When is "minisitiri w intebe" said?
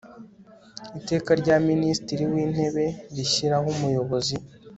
1.69-2.85